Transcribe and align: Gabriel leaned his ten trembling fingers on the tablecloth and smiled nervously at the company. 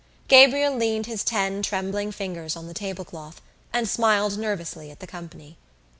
Gabriel 0.27 0.75
leaned 0.75 1.05
his 1.05 1.23
ten 1.23 1.61
trembling 1.61 2.11
fingers 2.11 2.55
on 2.55 2.65
the 2.65 2.73
tablecloth 2.73 3.39
and 3.71 3.87
smiled 3.87 4.35
nervously 4.35 4.89
at 4.89 4.99
the 4.99 5.05
company. 5.05 5.57